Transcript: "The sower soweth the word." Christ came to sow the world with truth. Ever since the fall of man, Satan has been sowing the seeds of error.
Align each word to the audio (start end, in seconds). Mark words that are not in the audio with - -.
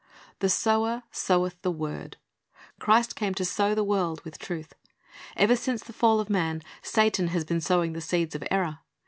"The 0.39 0.49
sower 0.49 1.03
soweth 1.11 1.61
the 1.61 1.69
word." 1.69 2.17
Christ 2.79 3.15
came 3.15 3.35
to 3.35 3.45
sow 3.45 3.75
the 3.75 3.83
world 3.83 4.19
with 4.25 4.39
truth. 4.39 4.73
Ever 5.37 5.55
since 5.55 5.83
the 5.83 5.93
fall 5.93 6.19
of 6.19 6.27
man, 6.27 6.63
Satan 6.81 7.27
has 7.27 7.45
been 7.45 7.61
sowing 7.61 7.93
the 7.93 8.01
seeds 8.01 8.33
of 8.33 8.43
error. 8.49 8.79